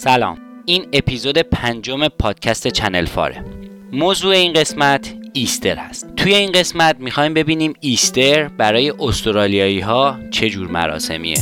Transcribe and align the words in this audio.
سلام. 0.00 0.38
این 0.66 0.86
اپیزود 0.92 1.38
پنجم 1.38 2.08
پادکست 2.08 2.68
چنل 2.68 3.04
فاره. 3.04 3.44
موضوع 3.92 4.32
این 4.32 4.52
قسمت 4.52 5.14
ایستر 5.32 5.76
هست. 5.76 6.16
توی 6.16 6.34
این 6.34 6.52
قسمت 6.52 6.96
می‌خوایم 6.98 7.34
ببینیم 7.34 7.74
ایستر 7.80 8.48
برای 8.48 8.90
استرالیایی 8.90 9.80
ها 9.80 10.18
چه 10.30 10.50
جور 10.50 10.68
مراسمیه. 10.68 11.36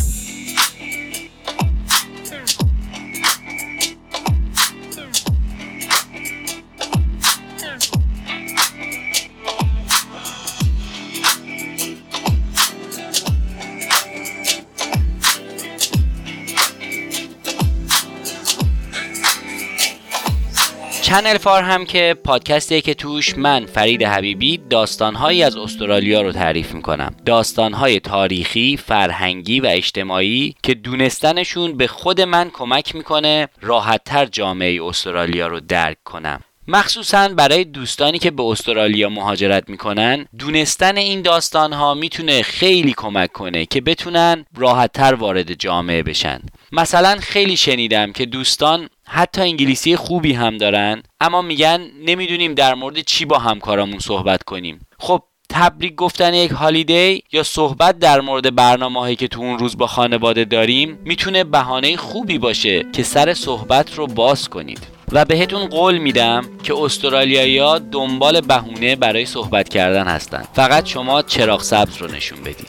چنل 21.06 21.38
فار 21.38 21.62
هم 21.62 21.84
که 21.84 22.16
پادکستیه 22.24 22.80
که 22.80 22.94
توش 22.94 23.38
من 23.38 23.66
فرید 23.66 24.02
حبیبی 24.02 24.58
داستانهایی 24.70 25.42
از 25.42 25.56
استرالیا 25.56 26.22
رو 26.22 26.32
تعریف 26.32 26.74
می‌کنم. 26.74 27.14
داستانهای 27.26 28.00
تاریخی، 28.00 28.76
فرهنگی 28.76 29.60
و 29.60 29.66
اجتماعی 29.66 30.54
که 30.62 30.74
دونستنشون 30.74 31.76
به 31.76 31.86
خود 31.86 32.20
من 32.20 32.50
کمک 32.50 32.94
می‌کنه 32.94 33.48
راحتتر 33.60 34.26
جامعه 34.26 34.84
استرالیا 34.84 35.46
رو 35.46 35.60
درک 35.60 35.96
کنم. 36.04 36.40
مخصوصا 36.68 37.28
برای 37.28 37.64
دوستانی 37.64 38.18
که 38.18 38.30
به 38.30 38.42
استرالیا 38.42 39.08
مهاجرت 39.08 39.68
می‌کنن 39.68 40.26
دونستن 40.38 40.96
این 40.96 41.22
داستان 41.22 41.72
ها 41.72 41.94
می‌تونه 41.94 42.42
خیلی 42.42 42.94
کمک 42.96 43.32
کنه 43.32 43.66
که 43.66 43.80
بتونن 43.80 44.44
راحتتر 44.56 45.14
وارد 45.14 45.52
جامعه 45.52 46.02
بشن. 46.02 46.40
مثلا 46.72 47.16
خیلی 47.20 47.56
شنیدم 47.56 48.12
که 48.12 48.26
دوستان 48.26 48.88
حتی 49.08 49.40
انگلیسی 49.40 49.96
خوبی 49.96 50.32
هم 50.32 50.56
دارن 50.56 51.02
اما 51.20 51.42
میگن 51.42 51.80
نمی‌دونیم 52.06 52.54
در 52.54 52.74
مورد 52.74 53.00
چی 53.00 53.24
با 53.24 53.38
همکارامون 53.38 53.98
صحبت 53.98 54.42
کنیم. 54.42 54.86
خب 54.98 55.22
تبریک 55.50 55.94
گفتن 55.94 56.34
یک 56.34 56.50
هالیدی 56.50 57.22
یا 57.32 57.42
صحبت 57.42 57.98
در 57.98 58.20
مورد 58.20 58.54
برنامه 58.54 59.00
هایی 59.00 59.16
که 59.16 59.28
تو 59.28 59.40
اون 59.40 59.58
روز 59.58 59.78
با 59.78 59.86
خانواده 59.86 60.44
داریم 60.44 60.98
می‌تونه 61.04 61.44
بهانه 61.44 61.96
خوبی 61.96 62.38
باشه 62.38 62.86
که 62.92 63.02
سر 63.02 63.34
صحبت 63.34 63.94
رو 63.94 64.06
باز 64.06 64.48
کنید. 64.48 64.95
و 65.12 65.24
بهتون 65.24 65.66
قول 65.66 65.98
میدم 65.98 66.44
که 66.62 66.74
استرالیایی 66.74 67.80
دنبال 67.92 68.40
بهونه 68.40 68.96
برای 68.96 69.26
صحبت 69.26 69.68
کردن 69.68 70.04
هستن. 70.06 70.44
فقط 70.54 70.86
شما 70.86 71.22
چراغ 71.22 71.62
سبز 71.62 71.96
رو 71.96 72.06
نشون 72.06 72.40
بدید. 72.40 72.68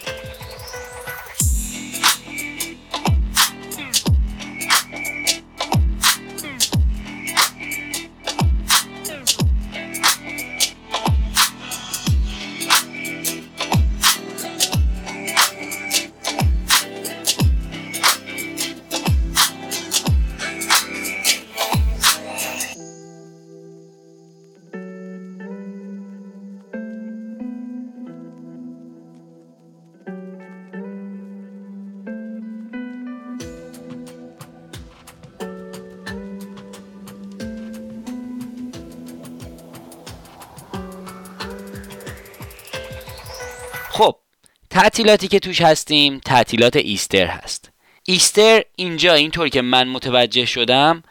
تعطیلاتی 44.78 45.28
که 45.28 45.40
توش 45.40 45.62
هستیم 45.62 46.20
تعطیلات 46.20 46.76
Easter 46.76 47.26
هست. 47.26 47.72
Easter 48.04 48.62
اینجا 48.76 49.14
اینطور 49.14 49.50
که 49.50 49.62
من 49.62 49.88
متوجه 49.88 50.46
شدم 50.46 51.04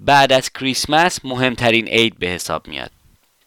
بعد 0.00 0.32
از 0.32 0.52
کریسمس 0.52 1.24
مهمترین 1.24 1.88
عید 1.88 2.18
به 2.18 2.26
حساب 2.26 2.68
میاد. 2.68 2.90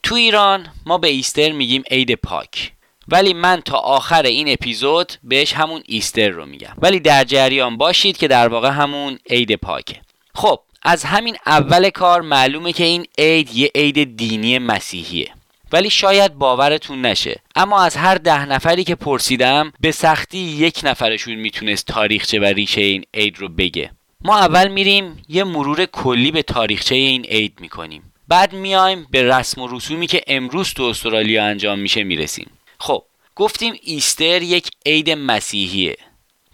تو 0.04 0.16
ایران 0.16 0.68
ما 0.86 0.98
به 0.98 1.08
Easter 1.08 1.52
میگیم 1.52 1.84
عید 1.92 2.16
پاک. 2.16 2.72
ولی 3.08 3.34
من 3.34 3.62
تا 3.62 3.78
آخر 3.78 4.24
این 4.24 4.50
اپیزود 4.50 5.14
بهش 5.24 5.54
همون 5.54 5.84
Easter 5.86 6.30
رو 6.30 6.46
میگم. 6.46 6.74
ولی 6.78 7.00
در 7.00 7.24
جریان 7.24 7.78
باشید 7.78 8.18
که 8.18 8.28
در 8.28 8.48
واقع 8.48 8.70
همون 8.70 9.20
عید 9.30 9.56
پاکه. 9.56 10.02
خب 10.36 10.60
از 10.82 11.04
همین 11.04 11.38
اول 11.46 11.90
کار 11.90 12.22
معلومه 12.22 12.74
که 12.74 12.84
این 12.84 13.06
عید 13.18 13.56
یه 13.56 13.72
عید 13.76 14.18
دینی 14.18 14.60
مسیحیه. 14.60 15.32
ولی 15.74 15.90
شاید 15.90 16.34
باورتون 16.34 17.06
نشه. 17.06 17.40
اما 17.56 17.82
از 17.84 17.96
هر 17.96 18.16
ده 18.16 18.46
نفری 18.46 18.84
که 18.84 18.96
پرسیدم 18.96 19.74
به 19.80 19.92
سختی 19.92 20.38
یک 20.38 20.80
نفرشون 20.84 21.36
می‌تونست 21.36 21.86
تاریخچه 21.86 22.40
و 22.40 22.44
ریشه 22.44 22.82
این 22.82 23.04
عید 23.14 23.40
رو 23.40 23.48
بگه. 23.50 23.92
ما 24.22 24.38
اول 24.38 24.68
میریم 24.68 25.24
یه 25.30 25.44
مرور 25.44 25.86
کلی 25.86 26.32
به 26.32 26.44
تاریخچه 26.44 26.96
این 26.96 27.26
عید 27.26 27.54
می‌کنیم. 27.60 28.14
بعد 28.28 28.54
میایم 28.54 29.08
به 29.12 29.24
رسم 29.24 29.62
و 29.62 29.68
رسومی 29.68 30.08
که 30.08 30.24
امروز 30.28 30.74
تو 30.74 30.84
استرالیا 30.84 31.46
انجام 31.46 31.80
میشه 31.80 32.04
می‌رسیم. 32.04 32.52
خب 32.80 33.04
گفتیم 33.36 33.74
ایستر 33.82 34.42
یک 34.42 34.70
عید 34.86 35.10
مسیحیه. 35.10 35.98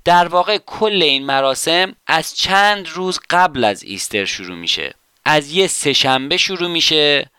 در 0.05 0.27
واقع 0.27 0.57
کل 0.57 1.01
این 1.01 1.25
مراسم 1.25 1.95
از 2.07 2.35
چند 2.35 2.87
روز 2.89 3.19
قبل 3.29 3.63
از 3.63 3.83
ایستر 3.83 4.25
شروع 4.25 4.57
میشه. 4.57 4.93
از 5.25 5.51
یه 5.51 5.67
سهشنبه 5.67 6.37
شروع 6.37 6.69
میشه 6.69 7.29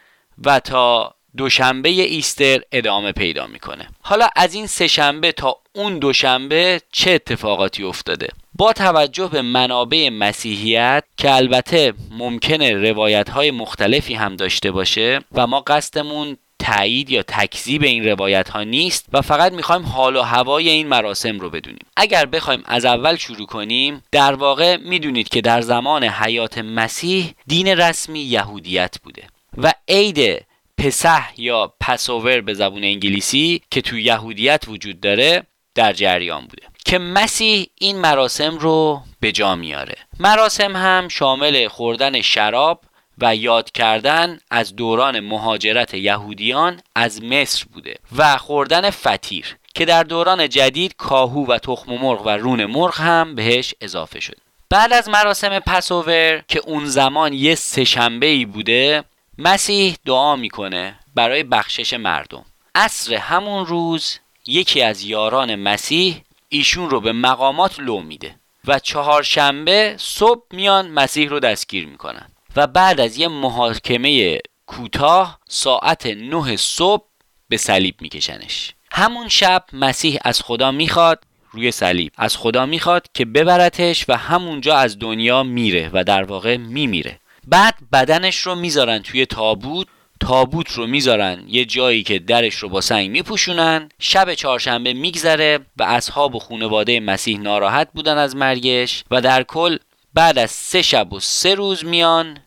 و 0.45 0.61
تا 0.61 1.15
دوشنبه 1.37 1.89
ایستر 1.89 2.61
ادامه 2.73 3.13
پیدا 3.13 3.47
می‌کنه. 3.47 3.89
حالا 4.01 4.29
از 4.37 4.55
این 4.55 4.67
سهشنبه 4.67 5.33
تا 5.33 5.57
اون 5.73 5.99
دوشنبه 5.99 6.81
چه 6.93 7.11
اتفاقاتی 7.11 7.83
افتاده؟ 7.83 8.29
با 8.55 8.73
توجه 8.73 9.27
به 9.27 9.43
منابع 9.43 10.09
مسیحیت 10.09 11.05
که 11.17 11.35
البته 11.35 11.93
ممکنه 12.11 12.91
روایت 12.91 13.31
های 13.31 13.51
مختلفی 13.51 14.15
هم 14.15 14.37
داشته 14.37 14.71
باشه 14.71 15.21
و 15.33 15.47
ما 15.47 15.61
قصدمون 15.61 16.37
تایید 16.59 17.11
یا 17.11 17.23
تکذیب 17.23 17.83
این 17.83 18.09
روایت 18.09 18.49
ها 18.49 18.63
نیست 18.63 19.07
و 19.13 19.23
فقط 19.23 19.53
می‌خوایم 19.53 19.83
حال 19.83 20.17
و 20.17 20.23
هوای 20.23 20.69
این 20.69 20.89
مراسم 20.89 21.39
رو 21.39 21.51
بدونیم. 21.51 21.87
اگر 21.97 22.27
بخوایم 22.27 22.63
از 22.67 22.85
اول 22.85 23.17
شروع 23.17 23.47
کنیم 23.47 24.03
در 24.13 24.35
واقع 24.35 24.77
می‌دونید 24.77 25.29
که 25.29 25.41
در 25.41 25.61
زمان 25.61 26.05
حیات 26.05 26.59
مسیح 26.59 27.35
دین 27.47 27.69
رسمی 27.69 28.21
یهودیت 28.21 28.95
بوده 29.03 29.23
و 29.57 29.73
عید 29.89 30.48
پسح 30.79 31.31
یا 31.37 31.75
پسوور 31.81 32.41
به 32.41 32.55
زبون 32.55 32.85
انگلیسی 32.85 33.63
که 33.71 33.81
تو 33.81 33.99
یهودیت 33.99 34.65
وجود 34.69 35.01
داره 35.01 35.43
در 35.75 35.93
جریان 35.93 36.41
بوده 36.41 36.63
که 36.85 36.99
مسیح 36.99 37.67
این 37.75 37.99
مراسم 37.99 38.59
رو 38.59 39.03
به 39.21 39.33
جا 39.33 39.55
میاره. 39.55 39.95
مراسم 40.21 40.77
هم 40.77 41.09
شامل 41.09 41.69
خوردن 41.69 42.21
شراب 42.21 42.81
و 43.19 43.37
یاد 43.37 43.71
کردن 43.71 44.39
از 44.51 44.77
دوران 44.77 45.21
مهاجرت 45.21 45.95
یهودیان 45.95 46.81
از 46.95 47.23
مصر 47.23 47.65
بوده 47.73 47.95
و 48.17 48.39
خوردن 48.39 48.91
فتیر 48.91 49.57
که 49.75 49.85
در 49.85 50.03
دوران 50.03 50.49
جدید 50.49 50.97
کاهو 50.97 51.47
و 51.47 51.59
تخم 51.59 51.93
مرغ 51.93 52.27
و 52.27 52.29
رون 52.29 52.65
مرغ 52.65 53.01
هم 53.01 53.35
بهش 53.35 53.75
اضافه 53.81 54.21
شد. 54.21 54.37
بعد 54.71 54.93
از 54.93 55.09
مراسم 55.09 55.59
پسوور 55.59 56.43
که 56.49 56.61
اون 56.67 56.87
زمان 56.87 57.33
یه 57.33 57.55
سهشنبه 57.55 58.27
ای 58.27 58.45
بوده 58.45 59.05
مسیح 59.41 59.97
دعا 60.05 60.37
می‌کنه 60.37 60.99
برای 61.15 61.43
بخشش 61.43 61.95
مردم. 61.95 62.45
عصر 62.75 63.15
همون 63.15 63.67
روز 63.67 64.19
یکی 64.47 64.83
از 64.83 65.03
یاران 65.03 65.55
مسیح 65.55 66.23
ایشون 66.49 66.91
رو 66.91 67.01
به 67.01 67.13
مقامات 67.13 67.81
لو 67.81 68.01
میده 68.01 68.35
و 68.65 68.79
چهارشنبه 68.79 69.95
صبح 69.99 70.43
میان 70.51 70.91
مسیح 70.91 71.29
رو 71.29 71.41
دستگیر 71.41 71.87
می‌کنن. 71.87 72.29
و 72.57 72.67
بعد 72.67 73.01
از 73.01 73.17
یه 73.17 73.29
محاکمه 73.29 74.39
کوتاه 74.67 75.39
ساعت 75.49 76.07
نه 76.07 76.57
صبح 76.57 77.05
به 77.49 77.57
صلیب 77.57 77.95
میکشنش. 78.01 78.75
همون 78.93 79.29
شب 79.29 79.65
مسیح 79.73 80.19
از 80.25 80.43
خدا 80.43 80.71
می‌خواد 80.71 81.25
روی 81.51 81.71
صلیب. 81.71 82.13
از 82.17 82.37
خدا 82.37 82.67
می‌خواد 82.67 83.07
که 83.15 83.25
ببرتش 83.25 84.05
و 84.09 84.17
همونجا 84.17 84.77
از 84.77 84.99
دنیا 84.99 85.43
میره 85.43 85.91
و 85.93 86.05
در 86.05 86.25
واقع 86.25 86.57
میمیره. 86.57 87.21
بعد 87.51 87.75
بدنش 87.93 88.37
رو 88.37 88.55
می‌ذارن 88.55 88.99
توی 88.99 89.27
تابوت 89.27 89.87
تابوت 90.21 90.73
رو 90.73 90.87
می‌ذارن 90.87 91.45
یه 91.47 91.65
جایی 91.65 92.03
که 92.03 92.19
درش 92.19 92.55
رو 92.55 92.69
با 92.69 92.81
سنگ 92.81 93.11
میپوشونن 93.11 93.89
شب 93.99 94.35
چهارشنبه 94.35 94.93
میگذره 94.93 95.59
و 95.77 95.83
اصحاب 95.83 96.35
و 96.35 96.39
خانواده 96.39 97.01
مسیح 97.01 97.39
ناراحت 97.41 97.89
بودن 97.95 98.19
از 98.19 98.37
مرگش 98.37 99.05
و 99.11 99.21
در 99.21 99.43
کل 99.43 99.79
بعد 100.15 100.39
از 100.39 100.51
سه 100.51 100.83
شب 100.83 101.13
و 101.13 101.21
سه 101.21 101.55
روز 101.55 101.85
میان 101.85 102.39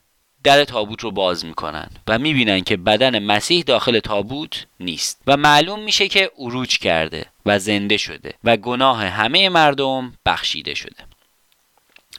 در 0.43 0.63
تابوت 0.63 1.01
رو 1.01 1.11
باز 1.11 1.45
می‌کنن 1.45 1.89
و 2.07 2.19
می‌بینن 2.19 2.61
که 2.61 2.77
بدن 2.77 3.19
مسیح 3.19 3.63
داخل 3.63 3.99
تابوت 3.99 4.65
نیست 4.79 5.21
و 5.27 5.37
معلوم 5.37 5.83
میشه 5.83 6.07
که 6.07 6.31
اروج 6.39 6.77
کرده 6.77 7.25
و 7.45 7.59
زنده 7.59 7.97
شده 7.97 8.33
و 8.43 8.57
گناه 8.57 9.05
همه 9.05 9.49
مردم 9.49 10.13
بخشیده 10.25 10.73
شده. 10.73 11.10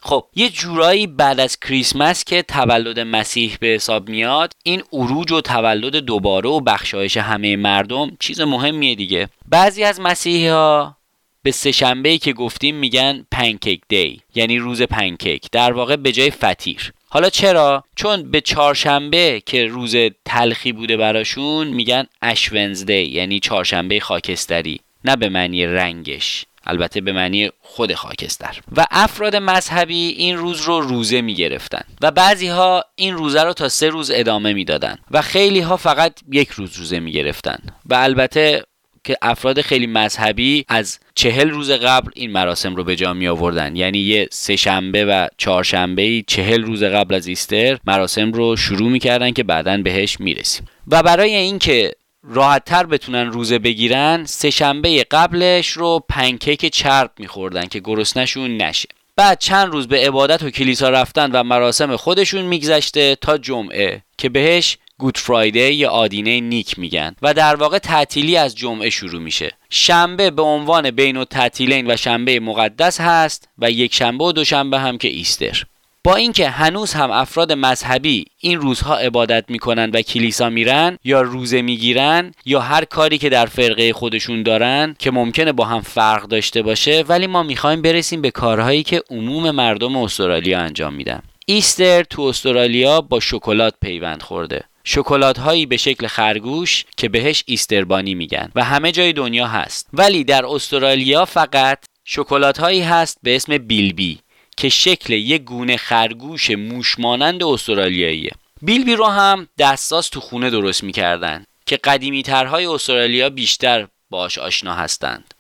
خب 0.05 0.25
یه 0.35 0.49
جورایی 0.49 1.07
بعد 1.07 1.41
از 1.41 1.61
کریسمس 1.61 2.25
که 2.25 2.43
تولد 2.43 3.01
مسیح 3.01 3.57
به 3.61 3.67
حساب 3.67 4.09
میاد 4.09 4.53
این 4.63 4.83
اروج 4.93 5.33
و 5.33 5.41
تولد 5.41 5.97
دوباره 5.97 6.51
و 6.51 6.61
بخشایش 6.61 7.17
همه 7.17 7.57
مردم 7.57 8.17
چیز 8.21 8.41
مهمیه 8.41 8.95
دیگه. 8.95 9.29
بعضی 9.49 9.85
از 9.85 10.01
مسیحی 10.01 10.49
ها 10.49 10.97
به 11.43 11.51
سهشنبه 11.51 12.19
که 12.19 12.33
گفتیم 12.33 12.77
میگن 12.77 13.27
پنکیک 13.31 13.81
دی 13.89 14.21
یعنی 14.35 14.59
روز 14.59 14.83
پنکیک 14.83 15.47
در 15.53 15.73
واقع 15.73 15.97
به 15.97 16.13
جای 16.13 16.31
فتیر 16.31 16.93
حالا 17.09 17.31
چرا؟ 17.31 17.85
چون 17.97 18.31
به 18.31 18.41
چهارشنبه 18.41 19.43
که 19.47 19.67
روز 19.67 19.97
تلخی 20.25 20.73
بوده 20.73 20.97
براشون 20.97 21.67
میگن 21.67 22.07
اش 22.23 22.53
ونزدی 22.53 23.03
یعنی 23.03 23.41
چهارشنبه 23.41 24.01
خاکستری 24.01 24.81
نه 25.05 25.17
به 25.17 25.29
معنی 25.29 25.67
رنگش. 25.67 26.47
البته 26.67 27.01
به 27.01 27.13
معنی 27.13 27.51
خود 27.61 27.95
خاکستر. 27.95 28.61
و 28.77 28.87
افراد 28.91 29.37
مذهبی 29.37 30.09
این 30.09 30.37
روز 30.37 30.61
رو 30.61 30.81
روزه 30.81 31.21
می 31.21 31.35
گرفتن 31.35 31.83
و 32.01 32.11
بعضی 32.11 32.49
ها 32.49 32.85
این 32.95 33.15
روزه 33.15 33.43
رو 33.43 33.53
تا 33.53 33.69
سه 33.69 33.89
روز 33.89 34.11
ادامه 34.15 34.53
می‌دادن 34.53 34.99
و 35.11 35.23
خیلی 35.23 35.61
ها 35.61 35.77
فقط 35.77 36.21
یک 36.33 36.49
روز 36.49 36.77
روزه 36.77 37.01
می 37.01 37.13
گرفتن 37.13 37.59
و 37.87 37.95
البته 37.95 38.63
که 39.05 39.17
افراد 39.23 39.61
خیلی 39.61 39.87
مذهبی 39.87 40.65
از 40.69 40.99
چهل 41.15 41.51
روز 41.51 41.71
قبل 41.71 42.11
این 42.15 42.31
مراسم 42.31 42.77
رو 42.77 42.85
به 42.85 42.97
جا 42.97 43.15
می 43.15 43.29
آوردن 43.29 43.77
یعنی 43.77 43.99
یه 43.99 44.29
سه 44.31 44.57
شنبه 44.57 45.05
و 45.05 45.29
چهارشنبه 45.39 46.25
چهل 46.27 46.63
روز 46.63 46.83
قبل 46.83 47.15
از 47.15 47.27
ایستر 47.27 47.79
مراسم 47.85 48.33
رو 48.33 48.57
شروع 48.57 48.91
می‌کردن 48.91 49.31
که 49.31 49.43
بعدا 49.43 49.77
بهش 49.77 50.21
می‌رسیم. 50.21 50.67
و 50.89 51.03
برای 51.03 51.35
اینکه 51.35 51.93
راحتتر 52.29 52.87
بتونن 52.87 53.33
روزه 53.33 53.59
بگیرن 53.59 54.25
سه 54.25 54.51
شنبه 54.51 55.07
قبلش 55.11 55.69
رو 55.69 56.05
پنکیک 56.09 56.67
چرب 56.67 57.11
میخوردن 57.19 57.67
که 57.67 57.81
گرسنشون 57.81 58.57
نشه. 58.57 58.89
بعد 59.17 59.39
چند 59.39 59.73
روز 59.73 59.89
به 59.89 60.07
عبادت 60.07 60.43
و 60.43 60.51
کلیسا 60.51 60.91
رفتن 60.91 61.31
و 61.33 61.43
مراسم 61.43 61.97
خودشون 61.97 62.43
میگذشته 62.43 63.17
تا 63.21 63.39
جمعه 63.39 64.03
که 64.19 64.29
بهش 64.29 64.79
گود 64.99 65.19
فرایدی 65.19 65.73
یا 65.73 65.91
آدینه 65.91 66.41
نیک 66.41 66.79
میگن 66.79 67.17
و 67.23 67.35
در 67.35 67.55
واقع 67.55 67.79
تعطیلی 67.79 68.37
از 68.37 68.55
جمعه 68.55 68.91
شروع 68.91 69.23
میشه. 69.23 69.53
شنبه 69.71 70.31
به 70.31 70.43
عنوان 70.43 70.91
بین 70.91 71.17
و 71.17 71.25
تعطیلین 71.25 71.91
و 71.91 71.97
شنبه 71.97 72.41
مقدس 72.41 73.01
هست 73.01 73.49
و 73.59 73.71
یک 73.71 73.95
شنبه 73.95 74.25
و 74.25 74.33
دوشنبه 74.33 74.79
هم 74.79 74.99
که 74.99 75.09
ایستر. 75.09 75.65
با 76.05 76.17
اینکه 76.17 76.49
هنوز 76.49 76.93
هم 76.93 77.11
افراد 77.11 77.53
مذهبی 77.53 78.25
این 78.39 78.61
روزها 78.61 78.97
عبادت 78.97 79.45
می‌کنن 79.49 79.91
و 79.91 80.03
کلیسا 80.03 80.51
میرن 80.51 80.99
یا 81.05 81.23
روزه 81.23 81.63
می‌گیرن 81.63 82.33
یا 82.45 82.61
هر 82.61 82.85
کاری 82.85 83.19
که 83.19 83.29
در 83.29 83.47
فرقه 83.47 83.93
خودشون 83.93 84.43
دارن 84.43 84.97
که 84.99 85.11
ممکنه 85.11 85.53
با 85.53 85.65
هم 85.65 85.81
فرق 85.81 86.23
داشته 86.23 86.63
باشه 86.63 87.05
ولی 87.09 87.27
ما 87.27 87.43
می‌خوایم 87.43 87.83
برسیم 87.83 88.23
به 88.23 88.31
کارهایی 88.31 88.83
که 88.83 89.03
عموم 89.11 89.51
مردم 89.51 89.97
استرالیا 89.97 90.61
انجام 90.61 90.95
میدن. 90.95 91.23
ایستر 91.47 92.03
تو 92.03 92.23
استرالیا 92.23 93.01
با 93.01 93.21
شکلات 93.21 93.75
پیوند 93.81 94.23
خورده. 94.23 94.65
شکلات 94.85 95.39
هایی 95.39 95.67
به 95.67 95.77
شکل 95.77 96.07
خرگوش 96.07 96.85
که 96.97 97.09
بهش 97.09 97.45
ایستربانی 97.47 98.15
میگن 98.15 98.51
و 98.55 98.65
همه 98.65 98.93
جای 98.93 99.13
دنیا 99.13 99.47
هست. 99.47 99.89
ولی 99.93 100.25
در 100.25 100.47
استرالیا 100.47 101.25
فقط 101.25 101.79
شکلات 102.05 102.59
هایی 102.59 102.83
هست 102.83 103.19
به 103.23 103.37
اسم 103.37 103.59
بیلبی. 103.59 104.19
که 104.63 104.69
شکل 104.69 105.13
یک 105.13 105.43
گونه 105.43 105.77
خرگوش 105.77 106.51
موشمانند 106.51 107.43
استرالیاییه. 107.43 108.31
بیلبی 108.63 108.95
رو 108.97 109.07
هم 109.07 109.49
دستاس 109.59 110.09
تو 110.09 110.21
خونه 110.21 110.51
درست 110.51 110.85
می‌کردن 110.85 111.45
که 111.67 111.77
قدیمی 111.77 112.23
ترهای 112.23 112.67
استرالیا 112.67 113.31
بیشتر 113.31 113.87
باش 114.11 114.39
آشنا 114.39 114.75
هستند. 114.75 115.35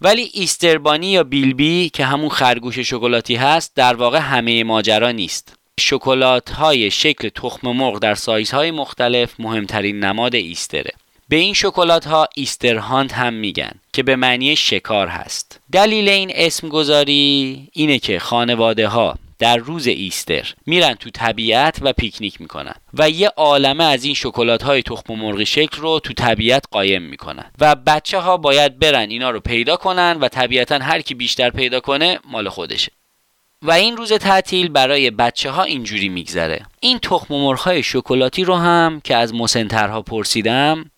ولی 0.00 0.30
ایستربانی 0.32 1.06
یا 1.06 1.24
بیلبی 1.24 1.90
که 1.90 2.04
همون 2.04 2.28
خرگوش 2.28 2.78
شکلاتی 2.78 3.34
هست 3.34 3.72
در 3.74 3.94
واقع 3.94 4.18
همه 4.18 4.64
ماجرا 4.64 5.10
نیست. 5.10 5.58
شکلات 5.80 6.50
های 6.50 6.90
شکل 6.90 7.28
تخم 7.28 7.68
مرغ 7.70 7.98
در 7.98 8.14
سایزهای 8.14 8.70
مختلف 8.70 9.34
مهمترین 9.38 10.04
نماد 10.04 10.34
ایستره. 10.34 10.92
به 11.28 11.36
این 11.36 11.54
شکلات 11.54 12.06
ها 12.06 12.28
Easter 12.34 12.82
hunt 12.82 13.14
هم 13.14 13.34
میگن 13.34 13.70
که 13.92 14.02
به 14.02 14.16
معنی 14.16 14.56
شکار 14.56 15.08
هست. 15.08 15.60
دلیل 15.72 16.08
این 16.08 16.32
اسم 16.34 16.68
گذاری 16.68 17.68
اینه 17.72 17.98
که 17.98 18.18
خانواده 18.18 18.88
ها 18.88 19.14
در 19.38 19.56
روز 19.56 19.86
Easter 19.86 20.54
میرن 20.66 20.94
تو 20.94 21.10
طبیعت 21.10 21.78
و 21.82 21.92
پیکنیک 21.92 22.40
می‌کنن 22.40 22.74
و 22.94 23.10
یه 23.10 23.28
عالمه 23.28 23.84
از 23.84 24.04
این 24.04 24.14
شکلات 24.14 24.62
های 24.62 24.82
تخم 24.82 25.14
مرغی 25.14 25.46
شکل 25.46 25.82
رو 25.82 26.00
تو 26.00 26.12
طبیعت 26.12 26.64
قایم 26.70 27.02
می‌کنن 27.02 27.50
و 27.60 27.74
بچه 27.74 28.18
ها 28.18 28.36
باید 28.36 28.78
برن 28.78 29.10
اینا 29.10 29.30
رو 29.30 29.40
پیدا 29.40 29.76
کنن 29.76 30.18
و 30.20 30.28
طبیعتا 30.28 30.78
هر 30.78 31.00
کی 31.00 31.14
بیشتر 31.14 31.50
پیدا 31.50 31.80
کنه 31.80 32.18
مال 32.24 32.48
خودشه. 32.48 32.92
و 33.62 33.72
این 33.72 33.96
روز 33.96 34.12
تعطیل 34.12 34.68
برای 34.68 35.10
بچه 35.10 35.50
ها 35.50 35.62
اینجوری 35.62 36.08
میگذره. 36.08 36.66
این 36.80 36.98
تخم 36.98 37.34
مرغ 37.34 37.58
های 37.60 37.82
شکلاتی 37.82 38.44
رو 38.44 38.54
هم 38.54 39.00
که 39.04 39.16
از 39.16 39.34
مسنترها 39.34 40.02
پرسیدم 40.02 40.90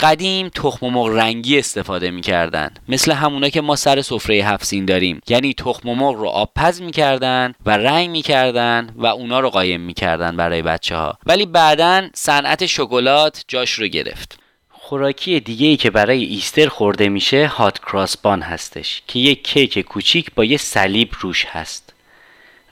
قدیم 0.00 0.48
تخم 0.48 0.86
مرغ 0.86 1.16
رنگی 1.16 1.58
استفاده 1.58 2.10
می‌کردن. 2.10 2.70
مثل 2.88 3.12
همونا 3.12 3.48
که 3.48 3.60
ما 3.60 3.76
سر 3.76 4.02
سفره 4.02 4.36
هفسین 4.36 4.84
داریم. 4.84 5.20
یعنی 5.28 5.54
تخم 5.54 5.90
مرغ 5.90 6.16
رو 6.16 6.28
آبپز 6.28 6.82
می‌کردن 6.82 7.54
و 7.66 7.70
رنگ 7.70 8.10
می‌کردن 8.10 8.90
و 8.96 9.06
اونا 9.06 9.40
رو 9.40 9.50
قایم 9.50 9.80
می‌کردن 9.80 10.36
برای 10.36 10.62
بچه 10.62 10.96
ها 10.96 11.18
ولی 11.26 11.46
بعدا 11.46 12.08
صنعت 12.14 12.66
شکلات 12.66 13.44
جاش 13.48 13.72
رو 13.72 13.86
گرفت. 13.86 14.38
خوراکی 14.70 15.40
دیگه 15.40 15.66
ای 15.66 15.76
که 15.76 15.90
برای 15.90 16.24
ایستر 16.24 16.68
خورده 16.68 17.08
میشه 17.08 17.46
هات 17.46 17.78
کراسبان 17.78 18.42
هستش 18.42 19.02
که 19.08 19.18
یک 19.18 19.44
کیک 19.44 19.78
کوچیک 19.78 20.34
با 20.34 20.44
یه 20.44 20.56
صلیب 20.56 21.10
روش 21.20 21.44
هست. 21.44 21.94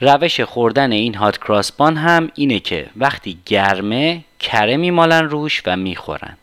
روش 0.01 0.41
خوردن 0.41 0.93
این 0.93 1.15
هات 1.15 1.39
کراسبان 1.39 1.97
هم 1.97 2.31
اینه 2.35 2.61
که 2.61 2.87
وقتی 2.97 3.39
گرمه 3.47 4.25
کره 4.41 4.77
میمالن 4.77 5.25
روش 5.25 5.63
و 5.67 5.77
می‌خورن. 5.77 6.37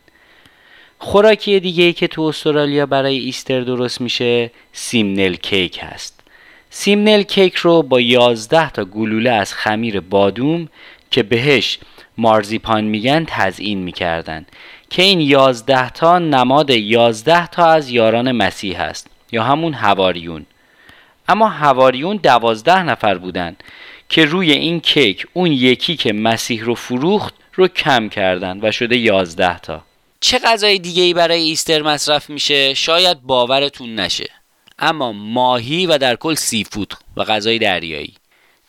خوراکی 1.04 1.60
دیگه 1.60 1.92
که 1.92 2.08
تو 2.08 2.22
استرالیا 2.22 2.86
برای 2.86 3.18
ایستر 3.18 3.60
درست 3.60 4.00
میشه 4.00 4.50
سیمنل 4.72 5.34
کیک 5.34 5.80
هست. 5.82 6.20
سیمنل 6.70 7.22
کیک 7.22 7.54
رو 7.54 7.82
با 7.82 8.00
11 8.00 8.70
تا 8.70 8.84
گلوله 8.84 9.30
از 9.30 9.54
خمیر 9.54 10.00
بادوم 10.00 10.68
که 11.10 11.22
بهش 11.22 11.78
مارزیپان 12.18 12.84
میگن 12.84 13.24
تزیین 13.28 13.78
می‌کردن. 13.78 14.46
که 14.90 15.02
این 15.02 15.20
11 15.20 15.90
تا 15.90 16.18
نماد 16.18 16.70
11 16.70 17.46
تا 17.46 17.66
از 17.66 17.90
یاران 17.90 18.32
مسیح 18.32 18.82
هست 18.82 19.10
یا 19.32 19.42
همون 19.42 19.74
هواریون. 19.74 20.46
اما 21.28 21.48
هواریون 21.48 22.16
دوازده 22.16 22.82
نفر 22.82 23.18
بودن 23.18 23.56
که 24.08 24.24
روی 24.24 24.52
این 24.52 24.80
کیک 24.80 25.26
اون 25.32 25.52
یکی 25.52 25.96
که 25.96 26.12
مسیح 26.12 26.64
رو 26.64 26.74
فروخت 26.74 27.34
رو 27.54 27.68
کم 27.68 28.08
کردن 28.08 28.58
و 28.62 28.72
شده 28.72 28.96
11 28.96 29.58
تا. 29.58 29.82
چه 30.26 30.38
غذای 30.38 30.78
دیگه 30.78 31.02
ای 31.02 31.14
برای 31.14 31.42
Easter 31.42 31.82
مصرف 31.82 32.30
میشه؟ 32.30 32.74
شاید 32.74 33.20
باورتون 33.20 33.94
نشه. 33.94 34.30
اما 34.78 35.12
ماهی 35.12 35.86
و 35.86 35.98
در 35.98 36.16
کل 36.16 36.34
seafood 36.34 36.94
و 37.16 37.24
غذای 37.24 37.58
دریایی. 37.58 38.14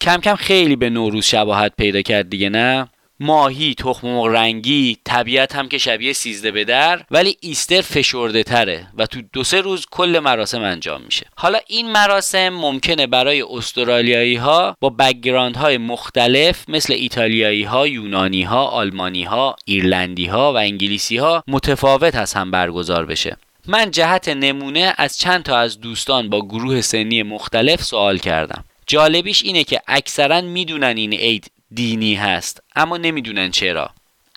کم 0.02 0.18
کم 0.18 0.36
خیلی 0.36 0.76
به 0.76 0.90
نوروز 0.90 1.26
شباهت 1.26 1.74
پیدا 1.78 2.02
کرد 2.02 2.30
دیگه 2.30 2.50
نه؟ 2.50 2.88
ماهی 3.20 3.76
تخم 3.76 4.08
مرغ 4.08 4.36
رنگی 4.36 4.98
طبیعت 5.04 5.56
هم 5.56 5.68
که 5.70 5.78
شبیه 5.78 6.14
سیزده 6.14 6.52
به 6.52 6.64
در 6.64 7.02
ولی 7.12 7.38
Easter 7.42 7.82
فشرده 7.82 8.44
تره 8.44 8.88
و 8.98 9.06
تو 9.06 9.22
دو 9.34 9.44
سه 9.44 9.62
روز 9.62 9.86
کل 9.92 10.20
مراسم 10.24 10.62
انجام 10.62 11.02
میشه. 11.02 11.26
حالا 11.36 11.60
این 11.68 11.92
مراسم 11.92 12.50
ممکنه 12.50 13.08
برای 13.08 13.42
استرالیایی 13.42 14.36
ها 14.36 14.78
با 14.80 14.90
background 14.90 15.58
های 15.58 15.78
مختلف 15.78 16.70
مثل 16.70 16.94
ایتالیایی 16.94 17.64
ها 17.64 17.88
یونانی 17.88 18.44
ها 18.44 18.66
آلمانی 18.66 19.24
ها 19.24 19.56
ایرلندی 19.66 20.26
ها 20.26 20.54
و 20.54 20.58
انگلیسی 20.58 21.18
ها 21.18 21.44
متفاوت 21.48 22.16
از 22.16 22.34
هم 22.34 22.52
برگزار 22.52 23.06
بشه. 23.06 23.38
من 23.68 23.92
جهت 23.92 24.30
نمونه 24.30 24.94
از 24.98 25.18
چند 25.18 25.44
تا 25.44 25.58
از 25.58 25.82
دوستان 25.82 26.30
با 26.30 26.42
گروه 26.42 26.82
سنی 26.82 27.24
مختلف 27.24 27.84
سوال 27.84 28.18
کردم. 28.18 28.64
جالبیش 28.88 29.44
اینه 29.44 29.64
که 29.64 29.82
اکثرا 29.88 30.42
می‌دونن 30.42 30.98
این 30.98 31.14
عید 31.14 31.52
دینی 31.72 32.16
هست. 32.16 32.64
اما 32.76 32.98
نمی‌دونن 32.98 33.52
چرا. 33.52 33.90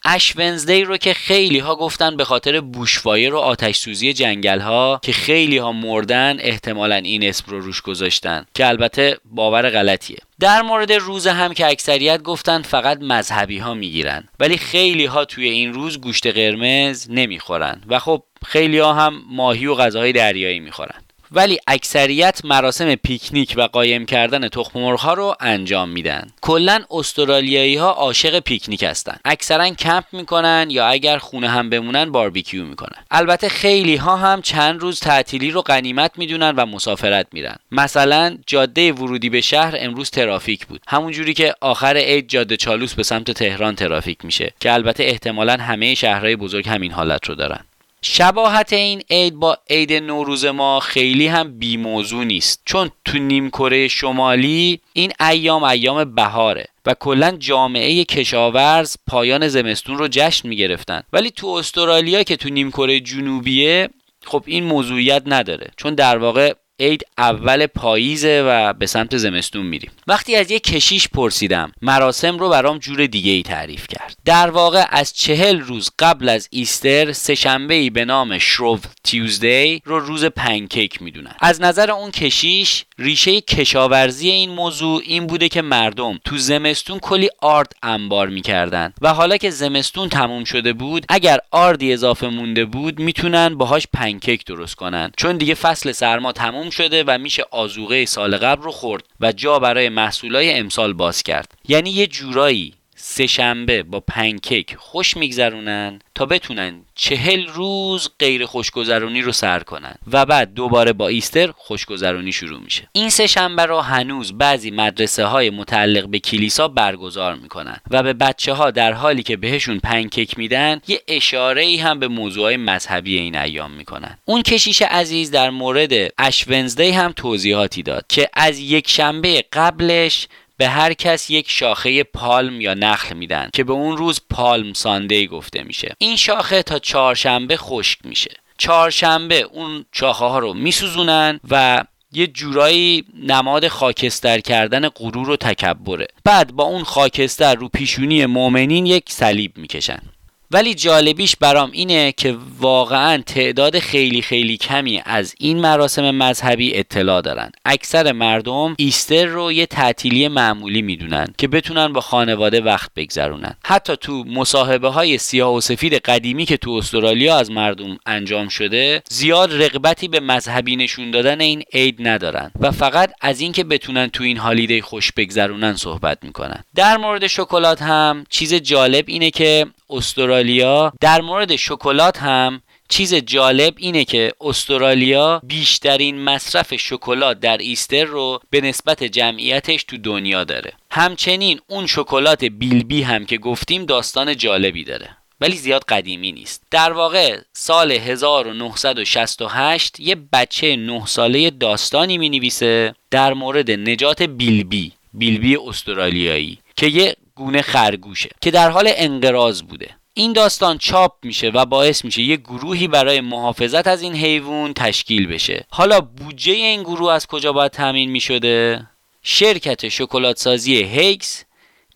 اش 0.04 0.36
ونزدی 0.36 0.84
رو 0.84 0.96
که 0.96 1.14
خیلی 1.14 1.58
ها 1.58 1.76
گفتن 1.76 2.16
به 2.16 2.24
خاطر 2.24 2.60
بوشفایر 2.60 3.34
و 3.34 3.38
آتش 3.38 3.76
سوزی 3.76 4.12
جنگل 4.12 4.60
ها 4.60 5.00
که 5.02 5.12
خیلی 5.12 5.58
ها 5.58 5.72
مردن 5.72 6.36
احتمالا 6.40 6.94
این 6.94 7.24
اسم 7.24 7.44
رو 7.48 7.60
روش 7.60 7.82
گذاشتن 7.82 8.46
که 8.54 8.66
البته 8.66 9.18
باور 9.24 9.70
غلطیه. 9.70 10.18
در 10.40 10.62
مورد 10.62 10.92
روز 10.92 11.26
هم 11.26 11.54
که 11.54 11.66
اکثریت 11.66 12.22
گفتن 12.22 12.62
فقط 12.62 12.98
مذهبی 13.00 13.58
ها 13.58 13.74
می‌گیرن. 13.74 14.28
ولی 14.40 14.56
خیلی 14.56 15.04
ها 15.04 15.24
توی 15.24 15.48
این 15.48 15.72
روز 15.72 16.00
گوشت 16.00 16.26
قرمز 16.26 17.06
نمی‌خورن. 17.10 17.82
و 17.88 17.98
خب 17.98 18.22
خیلی 18.46 18.78
ها 18.78 18.92
هم 18.92 19.22
ماهی 19.30 19.66
و 19.66 19.74
غذاهای 19.74 20.12
دریایی 20.12 20.60
می‌خورن. 20.60 21.02
ولی 21.32 21.58
اکثریت 21.66 22.40
مراسم 22.44 22.94
پیکنیک 22.94 23.54
و 23.56 23.62
قایم 23.62 24.06
کردن 24.06 24.48
تخم 24.48 24.80
مرغ 24.80 25.00
ها 25.00 25.14
رو 25.14 25.34
انجام 25.40 25.88
میدن. 25.88 26.26
کلا 26.40 26.80
استرالیایی 26.90 27.76
ها 27.76 27.90
عاشق 27.90 28.38
پیکنیک 28.38 28.82
هستن. 28.82 29.16
اکثرا 29.24 29.70
کمپ 29.70 30.04
می‌کنن 30.12 30.66
یا 30.70 30.86
اگر 30.86 31.18
خونه 31.18 31.48
هم 31.48 31.70
بمونن 31.70 32.12
باربیکیو 32.12 32.64
می‌کنن. 32.64 33.04
البته 33.10 33.48
خیلی 33.48 33.96
ها 33.96 34.16
هم 34.16 34.42
چند 34.42 34.80
روز 34.80 35.00
تعطیلی 35.00 35.50
رو 35.50 35.62
غنیمت 35.62 36.10
می‌دونن 36.16 36.50
و 36.50 36.66
مسافرت 36.66 37.26
میرن. 37.32 37.56
مثلا 37.72 38.38
جاده 38.46 38.92
ورودی 38.92 39.30
به 39.30 39.40
شهر 39.40 39.74
امروز 39.78 40.10
ترافیک 40.10 40.66
بود. 40.66 40.80
همون 40.88 41.12
جوری 41.12 41.34
که 41.34 41.54
آخر 41.60 41.96
عید 41.96 42.28
جاده 42.28 42.56
چالوس 42.56 42.94
به 42.94 43.02
سمت 43.02 43.30
تهران 43.30 43.74
ترافیک 43.74 44.24
میشه 44.24 44.52
که 44.60 44.72
البته 44.72 45.04
احتمالا 45.04 45.56
همه 45.56 45.94
شهرهای 45.94 46.36
بزرگ 46.36 46.68
همین 46.68 46.92
حالت 46.92 47.28
رو 47.28 47.34
دارن. 47.34 47.64
شباهت 48.02 48.72
این 48.72 49.02
عید 49.10 49.34
با 49.34 49.58
عید 49.70 49.92
نوروز 49.92 50.44
ما 50.44 50.80
خیلی 50.80 51.26
هم 51.26 51.58
بی 51.58 51.76
موضوع 51.76 52.24
نیست. 52.24 52.62
چون 52.64 52.90
تو 53.04 53.18
نیم 53.18 53.50
کره 53.50 53.88
شمالی 53.88 54.80
این 54.92 55.12
ایام 55.20 55.62
ایام 55.62 56.14
بهاره 56.14 56.68
و 56.86 56.94
کلا 56.94 57.36
جامعه 57.38 58.04
کشاورز 58.04 58.96
پایان 59.06 59.48
زمستون 59.48 59.98
رو 59.98 60.08
جشن 60.10 60.48
می‌گرفتن. 60.48 61.02
ولی 61.12 61.30
تو 61.30 61.46
استرالیا 61.46 62.22
که 62.22 62.36
تو 62.36 62.48
نیم 62.48 62.70
کره 62.70 63.00
جنوبیه 63.00 63.88
خب 64.24 64.42
این 64.46 64.64
موضوعیت 64.64 65.22
نداره. 65.26 65.70
چون 65.76 65.94
در 65.94 66.18
واقع 66.18 66.54
عید 66.80 67.02
اول 67.18 67.66
پاییزه 67.66 68.42
و 68.46 68.72
به 68.72 68.86
سمت 68.86 69.16
زمستون 69.16 69.66
میریم. 69.66 69.90
وقتی 70.06 70.36
از 70.36 70.50
یک 70.50 70.62
کشیش 70.62 71.08
پرسیدم 71.08 71.72
مراسم 71.82 72.38
رو 72.38 72.48
برام 72.48 72.78
جور 72.78 73.06
دیگه 73.06 73.32
ای 73.32 73.42
تعریف 73.42 73.86
کرد. 73.88 74.16
در 74.24 74.50
واقع 74.50 74.84
از 74.90 75.12
چهل 75.12 75.60
روز 75.60 75.90
قبل 75.98 76.28
از 76.28 76.48
ایستر 76.50 77.12
سهشنبه 77.12 77.74
ای 77.74 77.90
به 77.90 78.04
نام 78.04 78.38
شروو 78.38 78.78
Tuesday 79.04 79.82
رو 79.84 80.00
روز 80.00 80.24
پنکیک 80.24 81.02
می‌دونن. 81.02 81.34
از 81.40 81.60
نظر 81.60 81.90
اون 81.90 82.10
کشیش 82.10 82.84
ریشه 82.98 83.40
کشاورزی 83.40 84.28
این 84.30 84.50
موضوع 84.50 85.02
این 85.04 85.26
بوده 85.26 85.48
که 85.48 85.62
مردم 85.62 86.20
تو 86.24 86.38
زمستون 86.38 86.98
کلی 86.98 87.28
آرد 87.40 87.72
انبار 87.82 88.28
می‌کردن 88.28 88.92
و 89.00 89.14
حالا 89.14 89.36
که 89.36 89.50
زمستون 89.50 90.08
تموم 90.08 90.44
شده 90.44 90.72
بود 90.72 91.06
اگر 91.08 91.38
آردی 91.50 91.92
اضافه 91.92 92.28
مونده 92.28 92.64
بود 92.64 92.98
می‌تونن 92.98 93.54
باهاش 93.54 93.86
پنکیک 93.92 94.44
درست 94.44 94.74
کنن. 94.74 95.12
چون 95.16 95.36
دیگه 95.36 95.54
فصل 95.54 95.92
سرما 95.92 96.32
تموم 96.32 96.67
شده 96.70 97.04
و 97.06 97.18
میشه 97.18 97.44
آزوغه 97.50 98.04
سال 98.04 98.36
قبل 98.36 98.62
رو 98.62 98.72
خورد 98.72 99.04
و 99.20 99.32
جا 99.32 99.58
برای 99.58 99.88
محصولای 99.88 100.54
امسال 100.54 100.92
باز 100.92 101.22
کرد. 101.22 101.58
یعنی 101.68 101.90
یه 101.90 102.06
جورایی 102.06 102.74
سهشنبه 103.00 103.82
با 103.82 104.00
پنکیک 104.00 104.76
خوش 104.76 105.16
میگذرونن 105.16 105.98
تا 106.14 106.26
بتونن 106.26 106.80
چهل 106.94 107.46
روز 107.46 108.10
غیر 108.18 108.46
خوشگذرونی 108.46 109.22
رو 109.22 109.32
سر 109.32 109.60
کنن 109.60 109.94
و 110.12 110.26
بعد 110.26 110.54
دوباره 110.54 110.92
با 110.92 111.08
Easter 111.08 111.50
خوشگذرونی 111.56 112.32
شروع 112.32 112.60
میشه. 112.60 112.88
این 112.92 113.10
سه 113.10 113.26
شنبه 113.26 113.66
رو 113.66 113.80
هنوز 113.80 114.38
بعضی 114.38 114.70
مدرسه 114.70 115.24
های 115.24 115.50
متعلق 115.50 116.08
به 116.08 116.18
کلیسا 116.18 116.68
برگزار 116.68 117.34
می‌کنن 117.34 117.76
و 117.90 118.02
به 118.02 118.12
بچه 118.12 118.52
ها 118.52 118.70
در 118.70 118.92
حالی 118.92 119.22
که 119.22 119.36
بهشون 119.36 119.78
پنکیک 119.78 120.38
میدن 120.38 120.80
یه 120.88 121.02
اشاره 121.08 121.62
ای 121.62 121.76
هم 121.76 121.98
به 121.98 122.08
موضوع 122.08 122.56
مذهبی 122.56 123.18
این 123.18 123.36
ایام 123.36 123.70
می‌کنن. 123.70 124.18
اون 124.24 124.42
کشیش 124.42 124.82
عزیز 124.82 125.30
در 125.30 125.50
مورد 125.50 125.92
اش 126.18 126.48
هم 126.78 127.12
توضیحاتی 127.12 127.82
داد 127.82 128.04
که 128.08 128.28
از 128.32 128.58
یک 128.58 128.88
شنبه 128.90 129.44
قبلش 129.52 130.28
به 130.58 130.68
هر 130.68 130.92
کس 130.92 131.30
یک 131.30 131.50
شاخه 131.50 132.02
پالم 132.02 132.60
یا 132.60 132.74
نخل 132.74 133.16
میدن 133.16 133.50
که 133.52 133.64
به 133.64 133.72
اون 133.72 133.96
روز 133.96 134.20
پالم 134.30 134.72
ساندی 134.72 135.26
گفته 135.26 135.62
میشه. 135.62 135.94
این 135.98 136.16
شاخه 136.16 136.62
تا 136.62 136.78
چهارشنبه 136.78 137.56
خشک 137.56 137.98
میشه. 138.04 138.30
چهارشنبه 138.58 139.40
اون 139.40 139.84
شاخه 139.92 140.24
ها 140.24 140.38
رو 140.38 140.54
میسوزونن 140.54 141.40
و 141.50 141.84
یه 142.12 142.26
جورایی 142.26 143.04
نماد 143.22 143.68
خاکستر 143.68 144.40
کردن 144.40 144.88
غرور 144.88 145.30
و 145.30 145.36
تکبره. 145.36 146.06
بعد 146.24 146.52
با 146.52 146.64
اون 146.64 146.84
خاکستر 146.84 147.54
رو 147.54 147.68
پیشونی 147.68 148.26
مؤمنین 148.26 148.86
یک 148.86 149.04
صلیب 149.08 149.58
می‌کشن. 149.58 150.02
ولی 150.50 150.74
جالبیش 150.74 151.36
برام 151.36 151.70
اینه 151.72 152.12
که 152.12 152.36
واقعا 152.58 153.22
تعداد 153.26 153.78
خیلی 153.78 154.22
خیلی 154.22 154.56
کمی 154.56 155.02
از 155.04 155.34
این 155.38 155.60
مراسم 155.60 156.10
مذهبی 156.10 156.76
اطلاع 156.76 157.20
دارن. 157.20 157.50
اکثر 157.64 158.12
مردم 158.12 158.74
ایستر 158.78 159.26
رو 159.26 159.52
یه 159.52 159.66
تعطیلی 159.66 160.28
معمولی 160.28 160.82
می‌دونن 160.82 161.26
که 161.38 161.48
بتونن 161.48 161.92
با 161.92 162.00
خانواده 162.00 162.60
وقت 162.60 162.90
بگذرونن. 162.96 163.54
حتی 163.64 163.96
تو 163.96 164.24
مصاحبه 164.24 164.88
های 164.88 165.18
سیاه 165.18 165.54
و 165.54 165.60
سفید 165.60 165.94
قدیمی 165.94 166.46
که 166.46 166.56
تو 166.56 166.70
استرالیا 166.70 167.36
از 167.36 167.50
مردم 167.50 167.98
انجام 168.06 168.48
شده 168.48 169.02
زیاد 169.10 169.62
رغبتی 169.62 170.08
به 170.08 170.20
مذهبی 170.20 170.76
نشون 170.76 171.10
دادن 171.10 171.40
این 171.40 171.62
عید 171.72 172.08
ندارن 172.08 172.50
و 172.60 172.70
فقط 172.70 173.12
از 173.20 173.40
اینکه 173.40 173.64
بتونن 173.64 174.08
تو 174.08 174.24
این 174.24 174.36
هالیدی 174.36 174.80
خوش 174.80 175.12
بگذرونن 175.12 175.74
صحبت 175.74 176.18
می‌کنن. 176.22 176.64
در 176.74 176.96
مورد 176.96 177.26
شکلات 177.26 177.82
هم 177.82 178.24
چیز 178.30 178.54
جالب 178.54 179.04
اینه 179.08 179.30
که 179.30 179.66
استرالیا. 179.90 180.92
در 181.00 181.20
مورد 181.20 181.56
شکلات 181.56 182.18
هم 182.18 182.62
چیز 182.88 183.14
جالب 183.14 183.74
اینه 183.76 184.04
که 184.04 184.32
استرالیا 184.40 185.40
بیشترین 185.44 186.20
مصرف 186.20 186.74
شکلات 186.74 187.40
در 187.40 187.56
ایستر 187.56 188.04
رو 188.04 188.40
به 188.50 188.60
نسبت 188.60 189.04
جمعیتش 189.04 189.84
تو 189.84 189.96
دنیا 189.96 190.44
داره. 190.44 190.72
همچنین 190.90 191.60
اون 191.66 191.86
شکلات 191.86 192.44
بیلبی 192.44 193.02
هم 193.02 193.26
که 193.26 193.38
گفتیم 193.38 193.86
داستان 193.86 194.36
جالبی 194.36 194.84
داره 194.84 195.16
ولی 195.40 195.56
زیاد 195.56 195.84
قدیمی 195.84 196.32
نیست. 196.32 196.62
در 196.70 196.92
واقع 196.92 197.40
سال 197.52 197.92
1968 197.92 200.00
یه 200.00 200.16
بچه 200.32 200.76
9 200.76 201.06
ساله 201.06 201.50
داستانی 201.50 202.18
می 202.18 202.28
نویسه 202.28 202.94
در 203.10 203.34
مورد 203.34 203.70
نجات 203.70 204.22
بیلبی 204.22 204.92
بیلبی 205.14 205.56
استرالیایی 205.56 206.58
که 206.76 206.86
یه 206.86 207.16
گونه 207.38 207.62
خرگوشه 207.62 208.30
که 208.40 208.50
در 208.50 208.70
حال 208.70 208.92
انقراض 208.96 209.62
بوده. 209.62 209.90
این 210.14 210.32
داستان 210.32 210.78
چاپ 210.78 211.12
میشه 211.22 211.48
و 211.48 211.64
باعث 211.64 212.04
میشه 212.04 212.22
یه 212.22 212.36
گروهی 212.36 212.88
برای 212.88 213.20
محافظت 213.20 213.86
از 213.86 214.02
این 214.02 214.14
حیوان 214.14 214.74
تشکیل 214.74 215.26
بشه. 215.26 215.66
حالا 215.70 216.00
بودجه 216.00 216.52
این 216.52 216.82
گروه 216.82 217.12
از 217.12 217.26
کجا 217.26 217.52
باید 217.52 217.72
تامین 217.72 218.10
می‌شده؟ 218.10 218.86
شرکت 219.22 219.88
شکلات 219.88 220.38
سازی 220.38 220.76
Haigh's 220.82 221.44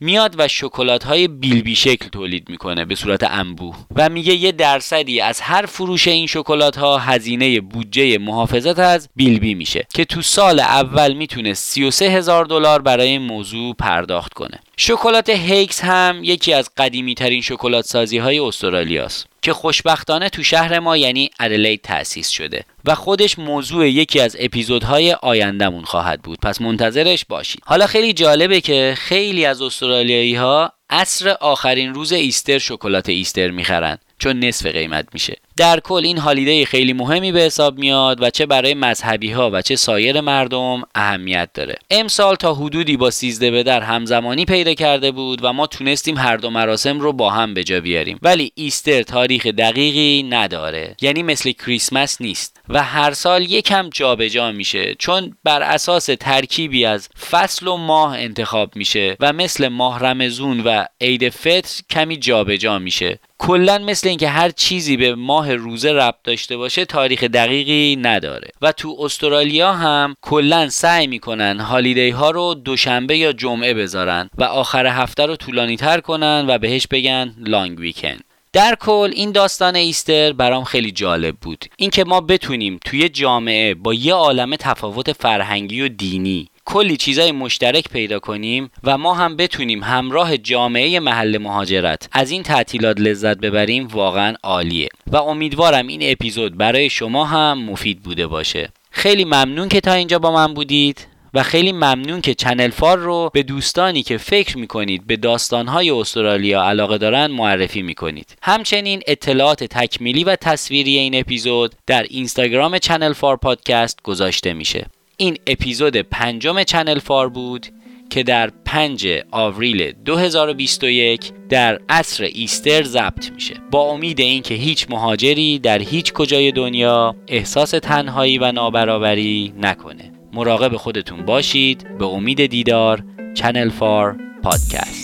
میاد 0.03 0.35
و 0.39 0.49
شکلات 0.49 1.05
های 1.05 1.29
bilby 1.29 1.75
شکل 1.75 2.09
تولید 2.09 2.49
می‌کنه 2.49 2.85
به 2.85 2.95
صورت 2.95 3.23
انبوه 3.31 3.77
و 3.97 4.09
میگه 4.09 4.35
یه 4.35 4.53
درصدی 4.53 5.21
از 5.21 5.41
هر 5.41 5.67
فروش 5.67 6.09
این 6.09 6.27
شکلات 6.27 6.79
ها 6.79 6.99
هزینه 6.99 7.61
بودجه 7.61 8.19
محافظت 8.19 8.79
از 8.79 9.09
bilby 9.17 9.55
میشه 9.55 9.87
که 9.95 10.05
تو 10.05 10.23
سال 10.23 10.61
اول 10.61 11.13
می‌تونه 11.13 11.55
33 11.55 12.11
هزار 12.11 12.45
دلار 12.45 12.83
برای 12.83 13.09
این 13.09 13.23
موضوع 13.23 13.75
پرداخت 13.75 14.33
کنه. 14.35 14.61
شکلات 14.77 15.31
Haigh's 15.31 15.81
هم 15.85 16.21
یکی 16.25 16.53
از 16.53 16.71
قدیمی 16.77 17.15
ترین 17.15 17.41
شکلات 17.41 17.85
سازی 17.85 18.19
های 18.19 18.39
استرالیاست. 18.39 19.32
که 19.43 19.53
خوشبختانه 19.53 20.29
تو 20.29 20.43
شهر 20.43 20.79
ما 20.79 20.97
یعنی 20.97 21.31
ادلاید 21.41 21.81
تأسیس 21.81 22.29
شده 22.29 22.65
و 22.85 22.95
خودش 22.95 23.39
موضوع 23.39 23.89
یکی 23.89 24.21
از 24.21 24.37
اپیزودهای 24.41 25.13
آیندهمون 25.13 25.85
خواهد 25.85 26.23
بود. 26.23 26.39
پس 26.41 26.61
منتظرش 26.61 27.25
باشید. 27.25 27.63
حالا 27.67 27.87
خیلی 27.87 28.13
جالبه 28.13 28.61
که 28.61 28.95
خیلی 28.97 29.45
از 29.45 29.63
استرالیایی 29.63 30.35
ها 30.35 30.73
عصر 30.91 31.29
آخرین 31.29 31.95
روز 31.95 32.13
Easter 32.13 32.59
شکلات 32.59 33.09
Easter 33.09 33.51
می‌خرن. 33.51 33.99
چون 34.23 34.39
نصف 34.39 34.67
قیمت 34.67 35.09
میشه. 35.13 35.37
در 35.57 35.81
کل 35.81 36.03
این 36.05 36.19
holiday 36.19 36.65
خیلی 36.65 36.93
مهمی 36.93 37.33
به 37.33 37.41
حساب 37.41 37.79
میاد 37.79 38.23
و 38.23 38.31
چه 38.31 38.47
برای 38.47 38.75
مذهبی 38.75 39.31
ها 39.33 39.51
و 39.53 39.63
چه 39.63 39.77
سایر 39.77 40.21
مردم 40.21 40.83
اهمیت 40.95 41.51
داره. 41.55 41.75
امسال 41.91 42.35
تا 42.35 42.55
حدودی 42.55 42.97
با 42.97 43.11
سیزده 43.11 43.51
به 43.51 43.63
در 43.63 43.81
همزمانی 43.81 44.45
پیدا 44.45 44.75
کرده 44.75 45.11
بود 45.11 45.45
و 45.45 45.53
ما 45.53 45.67
تونستیم 45.67 46.19
هر 46.19 46.37
دو 46.37 46.51
مراسم 46.51 47.01
رو 47.01 47.13
با 47.13 47.31
هم 47.31 47.55
به 47.55 47.65
جا 47.65 47.81
بیاریم. 47.81 48.19
ولی 48.23 48.53
ایستر 48.55 49.03
تاریخ 49.03 49.47
دقیقی 49.47 50.23
نداره. 50.23 50.97
یعنی 51.01 51.23
مثل 51.23 51.53
کریسمس 51.53 52.21
نیست. 52.21 52.61
و 52.69 52.83
هر 52.83 53.13
سال 53.13 53.51
یکم 53.51 53.91
جابجا 53.91 54.53
میشه. 54.53 54.95
چون 54.99 55.37
بر 55.45 55.63
اساس 55.63 56.07
ترکیبی 56.07 56.85
از 56.85 57.09
فصل 57.31 57.69
و 57.69 57.77
ماه 57.77 58.19
انتخاب 58.19 58.77
میشه 58.77 59.17
و 59.21 59.33
مثل 59.33 59.69
ماه 59.69 59.99
رمزون 59.99 60.61
و 60.61 60.85
عید 61.01 61.29
فطر 61.29 61.83
کمی 61.91 62.17
جابجا 62.17 62.79
میشه. 62.79 63.19
کلا 63.43 63.79
مثل 63.79 64.09
اینکه 64.09 64.29
هر 64.29 64.51
چیزی 64.51 64.97
به 64.97 65.15
ماه 65.15 65.55
روزه 65.55 65.93
ربط 65.93 66.17
داشته 66.25 66.57
باشه 66.57 66.85
تاریخ 66.85 67.25
دقیقی 67.25 67.97
نداره. 67.97 68.49
و 68.63 68.73
تو 68.73 68.97
استرالیا 69.01 69.73
هم 69.73 70.15
کلا 70.21 70.69
سعی 70.69 71.07
می‌کنن 71.07 71.61
هالیدی 71.61 72.11
ها 72.11 72.31
رو 72.31 72.55
دوشنبه 72.55 73.19
یا 73.19 73.33
جمعه 73.33 73.75
بذارن 73.75 74.31
و 74.39 74.45
آخر 74.45 74.87
هفته 74.87 75.27
رو 75.27 75.37
طولانی 75.37 75.77
تر 75.77 76.01
کنن 76.01 76.45
و 76.49 76.59
بهش 76.59 76.87
بگن 76.87 77.35
long 77.39 77.81
weekend 77.81 78.25
در 78.53 78.75
کل 78.81 79.11
این 79.15 79.33
داستان 79.33 79.77
Easter 79.77 80.33
برام 80.33 80.65
خیلی 80.65 80.91
جالب 80.91 81.37
بود. 81.37 81.65
اینکه 81.77 82.05
ما 82.05 82.21
بتونیم 82.21 82.79
توی 82.85 83.09
جامعه 83.09 83.75
با 83.75 83.95
یه 83.95 84.15
عالم 84.15 84.57
تفاوت 84.57 85.13
فرهنگی 85.13 85.81
و 85.81 85.89
دینی 85.89 86.49
کلی 86.65 86.97
چیزای 86.97 87.33
مشترک 87.33 87.89
پیدا 87.89 88.19
کنیم 88.19 88.71
و 88.85 88.99
ما 88.99 89.15
هم 89.15 89.37
بتونیم 89.37 89.83
همراه 89.83 90.37
جامعه 90.37 91.01
محل 91.01 91.39
مهاجرت 91.39 92.09
از 92.13 92.31
این 92.31 92.43
تعطیلات 92.43 93.01
لذت 93.01 93.39
ببریم 93.39 93.87
واقعا 93.87 94.35
عالیه. 94.43 94.89
و 95.07 95.17
امیدوارم 95.17 95.87
این 95.87 96.01
اپیزود 96.03 96.57
برای 96.57 96.91
شما 96.91 97.25
هم 97.25 97.59
مفید 97.59 98.03
بوده 98.03 98.27
باشه. 98.27 98.69
خیلی 98.91 99.25
ممنون 99.25 99.69
که 99.69 99.81
تا 99.81 99.93
اینجا 99.93 100.19
با 100.19 100.33
من 100.33 100.55
بودید 100.55 101.07
و 101.35 101.43
خیلی 101.43 101.73
ممنون 101.73 102.21
که 102.21 102.35
چنل 102.35 102.71
فار 102.71 102.99
رو 102.99 103.31
به 103.33 103.43
دوستانی 103.43 104.03
که 104.03 104.19
فکر 104.19 104.59
می‌کنید 104.59 105.07
به 105.07 105.17
داستانهای 105.17 105.91
استرالیا 105.91 106.63
علاقه 106.63 106.99
دارن 106.99 107.27
معرفی 107.27 107.83
می‌کنید. 107.83 108.37
همچنین 108.43 109.03
اطلاعات 109.07 109.65
تکمیلی 109.65 110.25
و 110.25 110.37
تصویری 110.37 110.99
این 110.99 111.15
اپیزود 111.21 111.75
در 111.87 112.03
اینستاگرام 112.03 112.79
چنل 112.79 113.13
فار 113.13 113.37
پادکست 113.37 114.03
گذاشته 114.03 114.53
میشه. 114.53 114.87
این 115.23 115.37
اپیزود 115.47 115.97
پنجم 115.97 116.63
چنل 116.63 116.99
فار 116.99 117.29
بود 117.29 117.67
که 118.11 118.23
در 118.23 118.51
5 118.65 119.09
آوریل 119.31 119.93
2021 120.05 121.33
در 121.49 121.81
عصر 121.89 122.25
Easter 122.25 122.83
ضبط 122.83 123.31
میشه. 123.31 123.55
با 123.71 123.81
امید 123.81 124.21
اینکه 124.21 124.55
هیچ 124.55 124.87
مهاجری 124.91 125.59
در 125.59 125.79
هیچ 125.79 126.13
کجای 126.13 126.53
دنیا 126.53 127.17
احساس 127.29 127.71
تنهایی 127.71 128.39
و 128.39 128.53
نابرابری 128.53 129.53
نکنه. 129.61 130.13
مراقب 130.33 130.77
خودتون 130.77 131.25
باشید. 131.25 131.99
به 131.99 132.05
امید 132.05 132.47
دیدار 132.47 133.05
چنل 133.35 133.71
فار 133.71 134.17
پادکست. 134.43 135.02